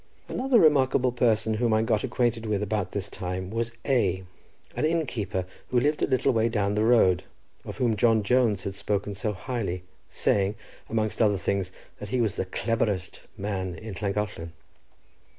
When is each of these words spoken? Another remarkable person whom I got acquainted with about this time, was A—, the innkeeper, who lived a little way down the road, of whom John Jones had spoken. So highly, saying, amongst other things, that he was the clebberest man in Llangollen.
Another 0.27 0.59
remarkable 0.59 1.11
person 1.11 1.53
whom 1.53 1.73
I 1.75 1.83
got 1.83 2.03
acquainted 2.03 2.47
with 2.47 2.63
about 2.63 2.91
this 2.91 3.07
time, 3.07 3.51
was 3.51 3.71
A—, 3.85 4.23
the 4.75 4.89
innkeeper, 4.89 5.45
who 5.67 5.79
lived 5.79 6.01
a 6.01 6.07
little 6.07 6.33
way 6.33 6.49
down 6.49 6.73
the 6.73 6.83
road, 6.83 7.23
of 7.65 7.77
whom 7.77 7.95
John 7.95 8.23
Jones 8.23 8.63
had 8.63 8.73
spoken. 8.73 9.13
So 9.13 9.31
highly, 9.33 9.83
saying, 10.09 10.55
amongst 10.89 11.21
other 11.21 11.37
things, 11.37 11.71
that 11.99 12.09
he 12.09 12.19
was 12.19 12.35
the 12.35 12.45
clebberest 12.45 13.19
man 13.37 13.75
in 13.75 13.93
Llangollen. 14.01 14.53